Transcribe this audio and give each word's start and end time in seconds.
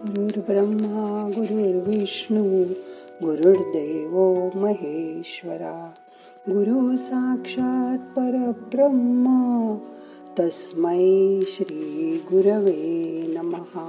गुरुर्ब्रह्मा 0.00 1.30
गुरुर्विष्णू 1.36 2.64
गुरुर्देव 3.22 4.48
महेश्वरा 4.54 5.90
गुरु 6.48 6.96
साक्षात 6.96 7.98
परब्रह्म 7.98 9.74
तस्मै 10.38 11.40
श्री 11.46 12.20
गुरवे 12.30 13.22
नमहा 13.28 13.86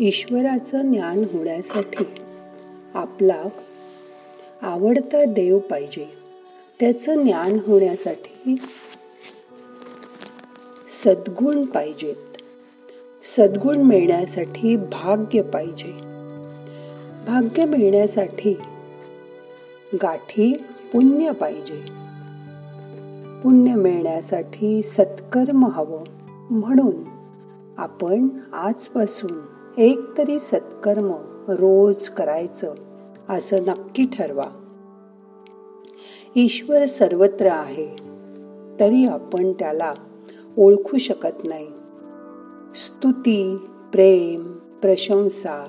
ईश्वराचं 0.00 0.92
ज्ञान 0.92 1.18
होण्यासाठी 1.32 2.04
आपला 2.94 3.42
आवडता 4.62 5.24
देव 5.24 5.58
पाहिजे. 5.58 6.06
त्याचं 6.80 7.22
ज्ञान 7.22 7.52
होण्यासाठी 7.66 8.56
सद्गुण 11.04 11.64
पाहिजेत 11.64 12.14
सद्गुण 13.36 13.78
मिळण्यासाठी 13.78 14.76
भाग्य 14.76 15.42
पाहिजे. 15.42 15.92
भाग्य 17.26 17.64
मिळण्यासाठी 17.64 18.58
गाठी 20.02 20.52
पुण्य 20.92 21.30
पाहिजे. 21.30 21.82
पुण्य 23.42 23.74
मिळण्यासाठी 23.74 24.82
सत्कर्म 24.82 25.66
हवं. 25.66 26.04
म्हणून 26.50 26.94
आपण 27.78 28.28
आजपासून 28.52 29.40
एक 29.78 30.18
तरी 30.18 30.38
सत्कर्म 30.38 31.12
रोज 31.48 32.08
करायचं 32.08 32.74
असं 33.28 33.62
नक्की 33.62 34.06
ठरवा. 34.06 34.46
ईश्वर 36.36 36.84
सर्वत्र 36.84 37.46
आहे 37.46 37.96
तरी 38.80 39.06
आपण 39.06 39.52
त्याला 39.52 39.94
ओळखू 40.58 40.98
शकत 40.98 41.44
नाही. 41.44 41.66
स्तुती 42.74 43.56
प्रेम 43.92 44.52
प्रशंसा 44.82 45.66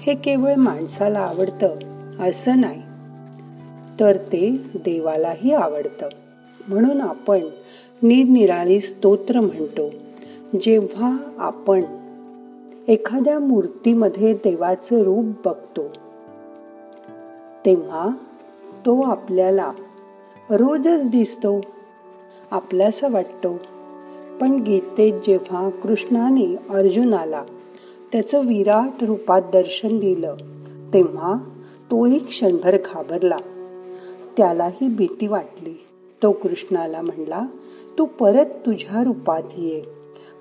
हे 0.00 0.14
केवळ 0.14 0.54
माणसाला 0.54 1.18
आवडतं 1.18 1.78
असं 2.20 2.60
नाही 2.60 2.82
तर 4.00 4.16
ते 4.16 4.50
देवालाही 4.74 5.54
आवडतं. 5.54 6.08
म्हणून 6.68 7.00
आपण 7.00 7.40
निरनिराळी 8.02 8.80
स्तोत्र 8.80 9.40
म्हणतो 9.40 9.90
जेव्हा 10.62 11.16
आपण 11.38 11.82
एखाद्या 12.88 13.38
मूर्तीमध्ये 13.38 14.34
देवाचं 14.34 15.02
रूप 15.02 15.48
बघतो 15.48 15.88
तेव्हा 17.66 18.08
तो 18.86 19.02
आपल्याला 19.02 19.72
रोजच 20.50 21.10
दिसतो 21.10 21.60
आपल्यासा 22.50 23.08
वाटतो 23.08 23.56
पण 24.42 24.62
गीतेत 24.62 25.12
जेव्हा 25.26 25.70
कृष्णाने 25.70 26.56
अर्जुनाला 26.70 27.42
त्याचं 28.12 28.46
विराट 28.46 29.04
रूपात 29.04 29.42
दर्शन 29.52 29.98
दिलं 29.98 30.36
तेव्हा 30.92 31.34
तोही 31.90 32.18
क्षणभर 32.18 32.76
घाबरला. 32.76 33.36
त्यालाही 34.36 34.88
भीती 34.88 35.26
वाटली. 35.26 35.84
तो 36.22 36.32
कृष्णाला 36.32 37.00
म्हणला 37.00 37.42
तू 37.98 38.04
परत 38.04 38.44
तुझ्या 38.44 39.04
रूपात 39.04 39.42
ये. 39.58 39.82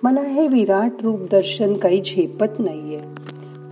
मला 0.04 0.22
हे 0.22 0.48
विराट 0.48 0.92
रूप 1.04 1.20
दर्शन 1.20 1.74
काही 1.74 2.02
झेपत 2.06 2.60
नाहीये. 2.60 3.02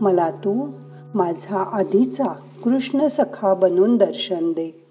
मला 0.02 0.30
तू 0.30 0.72
माझा 1.16 1.58
आधीचा 1.58 2.34
कृष्ण 2.64 3.08
सखा 3.08 3.54
बनून 3.54 3.98
दर्शन 3.98 4.52
दे. 4.52 4.86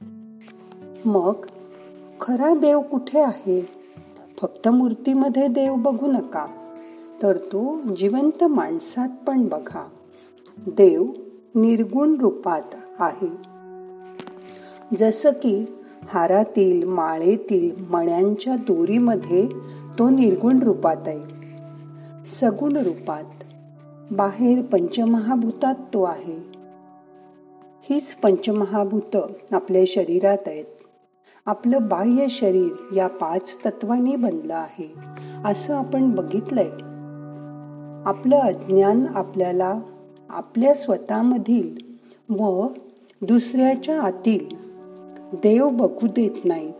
मग 1.05 1.34
खरा 2.20 2.55
देव 2.55 2.80
कुठे 2.80 3.20
आहे? 3.20 3.78
फक्त 4.41 4.68
मूर्तीमध्ये 4.68 5.48
देव 5.48 5.74
बघू 5.74 6.13
नका 6.13 6.46
तर 7.23 7.36
तो 7.36 7.80
जिवंत 7.96 8.45
माणसात 8.45 9.08
पण 9.27 9.48
बघा. 9.48 9.89
देव 10.58 11.02
निर्गुण 11.55 12.17
रूपात 12.20 12.63
आहे. 12.98 13.30
जसं 14.96 15.30
की 15.30 15.79
हारातील 16.08 16.86
माळेतील 16.86 17.85
मण्यांच्या 17.90 18.57
दोरीमध्ये 18.57 19.48
तो 19.98 20.11
निर्गुण 20.11 20.63
रूपात 20.63 20.96
आहे. 21.07 21.20
सगुण 22.40 22.77
रूपात. 22.77 23.24
बाहेर 24.11 24.63
पंचमहाभूतात 24.63 25.74
तो 25.74 26.02
आहे. 26.02 26.58
हीच 27.90 28.14
पंचमहाभूत 28.14 29.17
आपल्या 29.52 29.83
शरीरात 29.86 30.39
आहेत. 30.46 30.64
आपलं 31.47 31.89
बाह्य 31.89 32.29
शरीर 32.29 32.73
या 32.95 33.07
पाच 33.07 33.59
तत्वांनी 33.67 34.17
बनलं 34.17 34.55
आहे. 34.55 34.95
असं 35.45 35.75
आपण 35.75 36.11
बघितलंय. 36.11 36.71
आपलं 38.09 38.37
अज्ञान 38.37 39.07
आपल्याला 39.15 39.81
आपल्या 40.29 40.75
स्वतःमधील 40.75 41.77
व 42.35 42.67
दुसऱ्याच्या 43.23 44.03
आतील 44.03 44.47
देव 45.33 45.69
बघू 45.69 46.07
देत 46.07 46.45
नाही. 46.45 46.73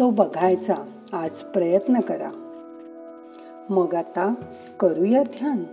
तो 0.00 0.10
बघायचा 0.10 0.74
आज 1.12 1.30
प्रयत्न 1.30 2.00
करा. 2.00 2.30
मग 3.70 3.94
आता 3.94 4.34
करूया 4.80 5.22
ध्यान. 5.22 5.64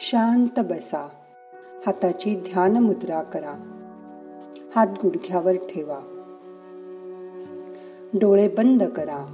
शांत 0.00 0.60
बसा. 0.60 1.08
हाताची 1.86 2.36
ध्यान 2.36 2.76
मुद्रा 2.76 3.22
करा. 3.22 3.77
हात 4.78 4.86
गुडघ्यावर 4.86 5.52
ठेवा. 5.52 5.98
डोळे 8.14 8.48
बंद 8.48 8.82
करा. 8.82 9.26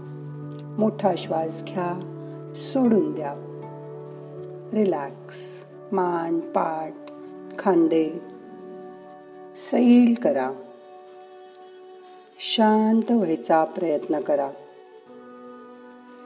मोठा 0.79 1.13
श्वास 1.19 1.65
घ्या. 1.65 1.93
सोडून 2.57 3.13
द्या. 3.13 3.35
रिलॅक्स. 4.73 5.35
मान 5.93 6.41
पाठ 6.41 6.95
खांदे. 7.59 8.11
सैल 9.57 10.15
करा. 10.23 10.53
शांत 12.39 13.13
व्हायचा 13.13 13.65
प्रयत्न 13.65 14.21
करा. 14.21 14.51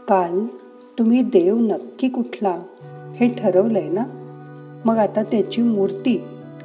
काल 0.09 0.47
तुम्ही 0.99 1.23
देव 1.23 1.57
नक्की 1.57 2.09
कुठला? 2.09 2.63
हे 3.17 3.29
ठरवलंय 3.29 3.89
ना? 3.89 4.05
मग 4.85 4.97
आता 4.97 5.23
त्याची 5.23 5.63
मूर्ती 5.63 6.25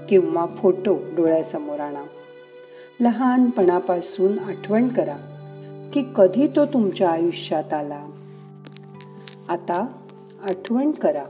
किंवा 0.10 0.46
फोटो 0.46 0.98
डोळ्यासमोर 1.16 1.80
आणा. 1.80 2.04
लहानपणापासून 3.00 4.40
आठवण 4.40 4.88
करा 4.88 5.16
की 5.94 6.04
कधी 6.16 6.48
तो 6.48 6.66
तुमच्या 6.66 7.10
आयुष्यात 7.10 7.74
आला. 7.74 8.06
आता 9.50 9.88
आठवण 10.50 10.92
करा. 10.92 11.24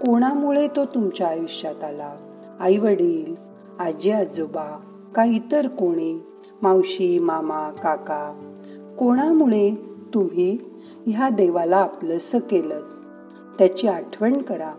कोणामुळे 0.00 0.68
तो 0.68 0.84
तुमच्या 0.84 1.26
आयुष्यात 1.26 1.84
आला? 1.84 2.14
आई 2.60 2.76
वडील 2.76 3.34
आजी 3.78 4.10
आजोबा 4.10 4.80
का 5.14 5.24
इतर 5.24 5.68
कोणी? 5.68 6.22
मावशी 6.62 7.18
मामा 7.18 7.70
काका? 7.70 8.52
कोणामुळे 8.98 9.74
तुम्ही 10.14 10.58
ह्या 11.06 11.28
देवाला 11.28 11.76
आपलंस 11.76 12.30
केलं 12.34 12.80
त्याची 13.58 13.88
आठवण 13.88 14.42
करा. 14.42 14.72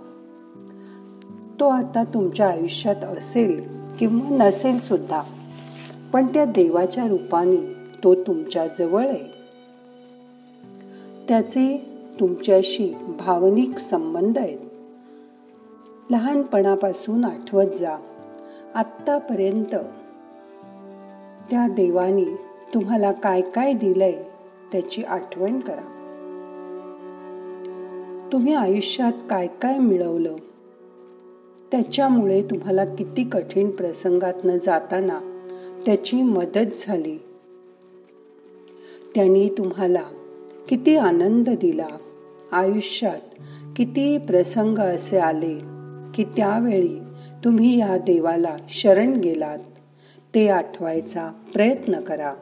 तो 1.59 1.69
आता 1.69 2.03
तुमच्या 2.03 2.49
आयुष्यात 2.49 3.03
असेल 3.03 3.69
किंवा 3.99 4.47
नसेल 4.47 4.79
सुद्धा. 4.79 5.21
पण 6.13 6.25
त्या 6.25 6.45
देवाच्या 6.45 7.07
रूपाने 7.07 7.73
तो 8.03 8.15
तुमच्या 8.15 8.67
जवळ 8.67 9.07
आहे. 9.07 9.33
त्याचे 11.27 11.85
तुमच्याशी 12.19 12.93
भावनिक 13.07 13.77
संबंध 13.77 14.37
आहेत. 14.37 14.59
लहानपणापासून 16.09 17.25
आठवत 17.25 17.65
जा. 17.65 17.97
आत्तापर्यंत 18.75 19.75
त्या 21.51 21.67
देवाने 21.67 22.35
तुम्हाला 22.73 23.11
काय 23.11 23.41
काय 23.41 23.73
दिलंय 23.73 24.23
त्याची 24.71 25.03
आठवण 25.03 25.59
करा. 25.59 25.89
तुम्ही 28.31 28.53
आयुष्यात 28.53 29.13
काय 29.29 29.47
काय 29.47 29.77
मिळवलं? 29.77 30.35
त्याच्यामुळे 31.71 32.43
तुम्हाला 32.43 32.85
किती 32.85 33.23
कठीण 33.23 33.69
प्रसंगातनं 33.69 34.57
जाताना 34.57 35.32
त्याची 35.85 36.21
मदत 36.21 36.85
झाली. 36.87 37.17
त्यांनी 39.15 39.49
तुम्हाला 39.49 40.03
किती 40.69 40.95
आनंद 40.95 41.49
दिला. 41.49 41.87
आयुष्यात 42.51 43.19
किती 43.75 44.17
प्रसंग 44.17 44.77
असे 44.77 45.17
आले 45.17 45.59
की 46.13 46.23
त्यावेळी 46.23 46.99
तुम्ही 47.43 47.79
या 47.79 47.97
देवाला 47.97 48.57
शरण 48.69 49.13
गेलात. 49.13 49.59
ते 50.35 50.49
आठवायचा 50.49 51.31
प्रयत्न 51.53 52.01
करा. 52.01 52.33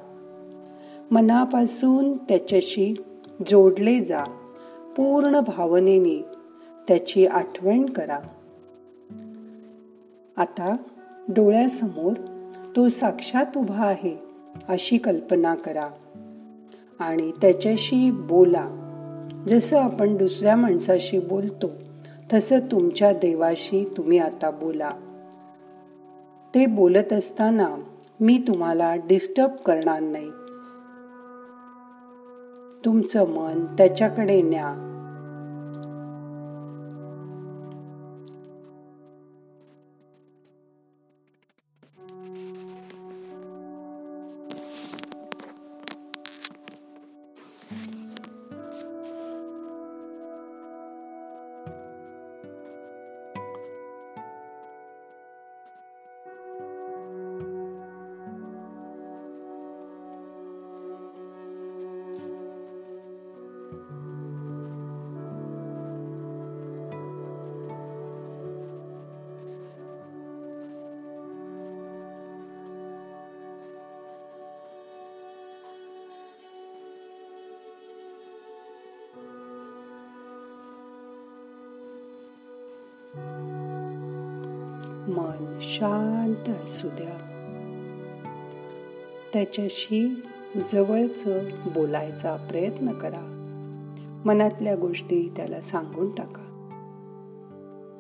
मनापासून 1.11 2.17
त्याच्याशी 2.17 2.93
जोडले 3.47 3.99
जा. 3.99 4.23
पूर्ण 4.97 5.39
भावनेने 5.39 6.25
त्याची 6.87 7.25
आठवण 7.25 7.85
करा. 7.85 8.19
आता 10.37 10.75
डोळ्यासमोर 11.27 12.13
तो 12.75 12.89
साक्षात 12.89 13.57
उभा 13.57 13.85
आहे 13.85 14.17
अशी 14.69 14.97
कल्पना 14.97 15.55
करा. 15.55 15.87
आणि 16.99 17.31
त्याच्याशी 17.31 18.11
बोला. 18.11 18.67
जसं 19.47 19.77
आपण 19.79 20.17
दुसऱ्या 20.17 20.55
माणसाशी 20.55 21.19
बोलतो 21.19 21.71
तसं 22.33 22.59
तुमच्या 22.59 23.13
देवाशी 23.13 23.93
तुम्ही 23.97 24.17
आता 24.17 24.51
बोला. 24.51 24.91
ते 26.55 26.65
बोलत 26.65 27.13
असताना 27.13 27.75
मी 28.19 28.43
तुम्हाला 28.47 28.95
डिस्टर्ब 28.95 29.49
करणार 29.49 29.99
नाही. 29.99 30.29
तुमचं 32.85 33.27
मन 33.27 33.65
त्याच्याकडे 33.65 34.41
न्या. 34.41 34.90
मन 85.07 85.57
शांत 85.61 86.49
असू 86.49 86.87
द्या. 86.87 87.27
त्याच्याशी 89.33 90.23
जवळच 90.71 91.27
बोलायचा 91.73 92.47
प्रयत्न 92.49 92.91
करा. 92.91 93.37
मनातल्या 94.25 94.75
गोष्टी 94.75 95.33
त्याला 95.35 95.61
सांगून 95.61 96.15
टाका. 96.15 96.47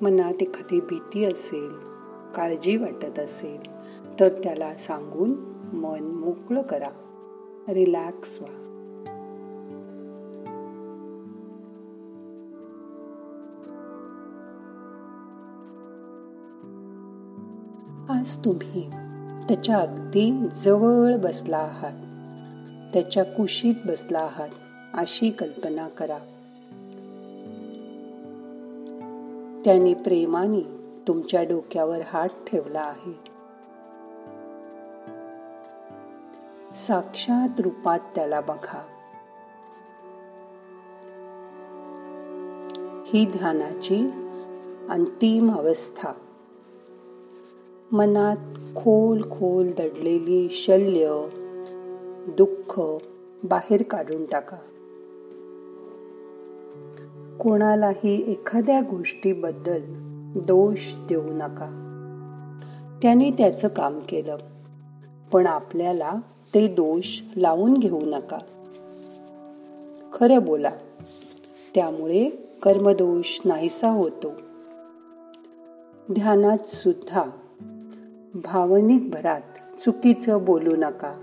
मनात 0.01 0.33
एखादी 0.41 0.79
भीती 0.79 1.25
असेल 1.25 1.69
काळजी 2.35 2.77
वाटत 2.77 3.19
असेल 3.19 3.71
तर 4.19 4.29
त्याला 4.43 4.73
सांगून 4.73 5.29
मन 5.73 6.03
मोकळं 6.03 6.61
करा. 6.61 6.89
रिलॅक्स 7.69 8.39
व्हा. 8.41 8.60
आज 18.21 18.45
तुम्ही 18.45 18.89
त्याच्या 19.47 19.79
अगदी 19.79 20.47
जवळ 20.63 21.17
बसला 21.17 21.57
आहात. 21.57 21.93
त्याच्या 22.93 23.23
कुशीत 23.23 23.73
बसला 23.85 24.19
आहात 24.19 24.49
अशी 24.93 25.29
कल्पना 25.29 25.87
करा. 25.87 26.17
त्याने 29.65 29.93
प्रेमाने 29.93 30.61
तुमच्या 31.07 31.43
डोक्यावर 31.43 31.99
हात 32.07 32.29
ठेवला 32.47 32.81
आहे. 32.81 33.13
साक्षात 36.75 37.61
रूपात 37.61 37.99
त्याला 38.15 38.41
बघा. 38.41 38.81
ही 43.05 43.25
ध्यानाची 43.25 44.11
अंतिम 44.89 45.51
अवस्था. 45.51 46.20
मनात 47.93 48.37
खोल 48.75 49.21
खोल 49.21 49.71
दडलेली 49.71 50.49
शल्य 50.51 51.27
दुःख 52.27 52.81
बाहेर 53.43 53.83
काढून 53.83 54.25
टाका. 54.25 54.57
कोणालाही 57.39 58.31
एखाद्या 58.31 58.81
गोष्टीबद्दल 58.81 59.81
दोष 60.39 60.79
देऊ 61.09 61.23
नका. 61.23 61.67
त्याने 63.01 63.31
त्याचं 63.31 63.67
काम 63.67 63.99
केलं 63.99 64.37
पण 65.31 65.47
आपल्याला 65.47 66.11
ते 66.53 66.67
दोष 66.67 67.21
लावून 67.35 67.73
घेऊ 67.73 68.01
नका. 68.01 68.37
खरं 70.13 70.43
बोला 70.43 70.71
त्यामुळे 71.75 72.29
कर्मदोष 72.63 73.39
नाहीसा 73.45 73.89
होतो. 73.89 74.31
ध्यानात 76.11 76.67
सुद्धा 76.67 77.23
भावनिक 78.35 79.11
भरात 79.11 79.41
चुकीचं 79.79 80.45
बोलू 80.45 80.75
नका. 80.75 81.13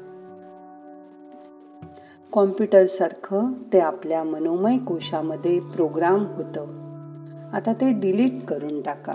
कॉम्प्युटर 2.32 2.84
सारखं 2.84 3.52
ते 3.72 3.80
आपल्या 3.80 4.24
मनोमय 4.24 4.78
कोशामध्ये 4.78 5.60
प्रोग्राम 5.60 6.26
होतं. 6.26 6.66
आता 7.52 7.72
ते 7.72 7.92
डिलीट 7.92 8.44
करून 8.44 8.82
टाका. 8.82 9.14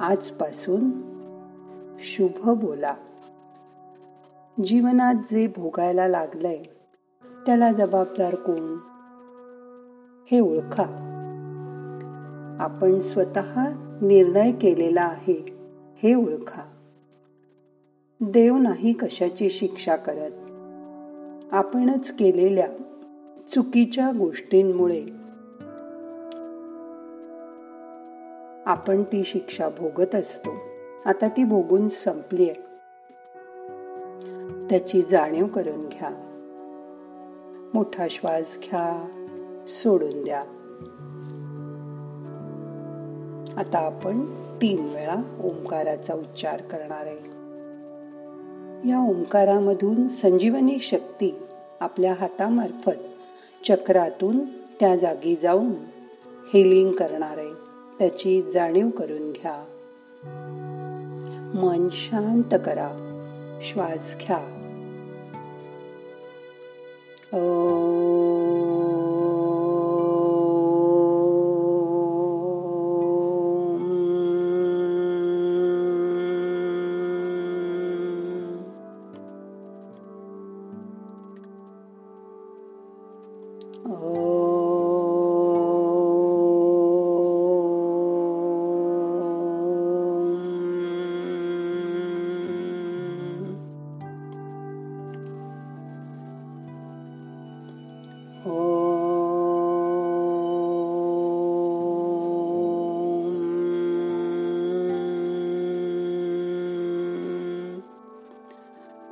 आजपासून 0.00 0.90
शुभ 1.98 2.50
बोला. 2.50 2.94
जीवनात 4.64 5.14
जे 5.14 5.46
भोगायला 5.46 6.08
लागलंय 6.08 6.62
त्याला 7.46 7.72
जबाबदार 7.72 8.34
कोण? 8.34 8.76
हे 10.30 10.40
ओळखा. 10.40 10.84
आपण 12.60 12.98
स्वतः 12.98 13.68
निर्णय 14.02 14.52
केलेला 14.52 15.02
आहे 15.02 15.56
हे 16.02 16.14
ओळखा. 16.14 16.62
देव 18.22 18.56
नाही 18.56 18.92
कशाची 18.92 19.50
शिक्षा 19.50 19.96
करत. 19.96 20.30
आपणच 21.52 22.10
केलेल्या 22.10 22.68
चुकीच्या 23.54 24.10
गोष्टींमुळे 24.18 25.04
आपण 28.66 29.02
ती 29.02 29.24
शिक्षा 29.24 29.68
भोगत 29.68 30.14
असतो. 30.14 30.50
आता 31.04 31.28
ती 31.28 31.44
भोगून 31.44 31.88
संपली 31.88 32.50
आहे. 32.50 32.60
त्याची 34.70 35.02
जाणीव 35.02 35.46
करून 35.46 35.88
घ्या. 35.88 36.10
मोठा 37.74 38.06
श्वास 38.10 38.58
घ्या. 38.62 39.06
सोडून 39.68 40.22
द्या. 40.22 40.40
आता 43.56 43.78
आपण 43.78 44.20
तीन 44.62 44.80
वेळा 44.80 45.38
ओंकाराचा 45.44 46.14
उच्चार 46.14 46.60
करणार 46.60 47.06
आहे. 47.06 47.39
या 48.88 49.08
ओंकारामधून 49.08 50.08
संजीवनी 50.08 50.78
शक्ती 50.78 51.38
आपल्या 51.80 52.14
हातामार्फत 52.20 53.00
चक्रातून 53.68 54.38
त्या 54.80 54.96
जागी 54.96 55.36
जाऊन 55.42 55.70
हिलिंग 56.54 56.92
करणार 56.92 57.38
आहे. 57.38 57.52
त्याची 57.98 58.42
जाणीव 58.42 58.88
करून 58.88 59.32
घ्या. 59.32 59.64
मन 61.54 61.88
शांत 61.92 62.54
करा. 62.66 63.06
श्वास 63.62 64.16
घ्या. 64.20 64.56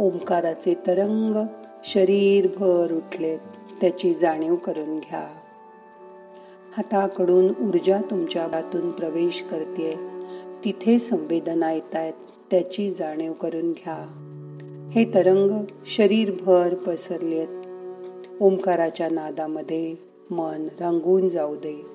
ओंकाराचे 0.09 0.75
तरंग 0.87 1.47
शरीरभर 1.85 2.93
उठलेत 2.93 3.38
त्याची 3.81 4.15
जाणीव 4.15 4.55
करून 4.55 4.99
घ्या. 4.99 5.29
हाताकडून 6.77 7.45
ऊर्जा 7.45 8.00
तुमच्या 8.11 8.47
बातून 8.47 8.91
प्रवेश 8.91 9.45
करते 9.50 9.97
तिथे 10.65 10.99
संवेदना 10.99 11.73
येत 11.73 11.97
आहेत 11.97 12.12
त्याची 12.50 12.91
जाणीव 12.91 13.33
करून 13.33 13.73
घ्या. 13.73 14.25
हे 14.93 15.05
तरंग 15.05 15.65
शरीरभर 15.87 16.75
पसरलेत. 16.75 17.49
ओंकाराच्या 18.41 19.09
नादामध्ये 19.11 19.95
मन 20.31 20.69
रंगून 20.81 21.29
जाऊ 21.29 21.55
दे. 21.55 21.87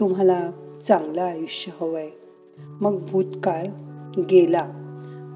तुम्हाला 0.00 0.50
चांगलं 0.88 1.22
आयुष्य 1.22 1.72
हवंय. 1.80 2.10
मग 2.58 3.06
भूतकाळ 3.10 3.66
गेला. 4.30 4.70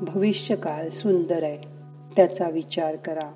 भविष्यकाळ 0.03 0.89
सुंदर 0.89 1.43
आहे. 1.43 1.76
त्याचा 2.17 2.49
विचार 2.49 2.97
करा. 2.97 3.33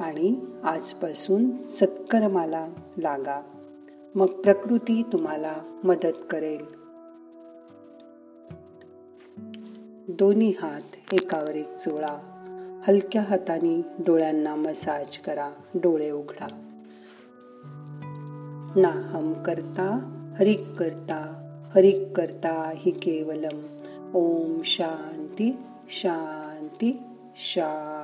आणि 0.00 0.40
आजपासून 0.64 1.66
सत्कर्माला 1.66 2.68
लागा. 2.98 3.40
मग 4.14 4.26
प्रकृती 4.26 5.02
तुम्हाला 5.02 5.52
मदत 5.84 6.16
करेल. 6.30 6.78
दोन्ही 10.08 10.54
हात 10.62 11.14
एकावर 11.14 11.54
एक 11.54 11.76
चोळा 11.76 12.34
हलक्या 12.88 13.22
हाताने 13.22 13.80
डोळ्यांना 13.98 14.54
मसाज 14.54 15.18
करा. 15.18 15.50
डोळे 15.74 16.10
उघडा. 16.10 16.46
नाहम 18.76 19.32
करता 19.32 20.14
हरिक 20.38 20.72
करता. 20.78 21.44
हरिक 21.74 22.16
करता 22.16 22.72
हि 22.76 22.90
केवलम. 22.90 23.66
ओम 24.14 24.60
शांती. 24.64 25.56
शांती 25.90 26.92
शांती. 27.36 27.97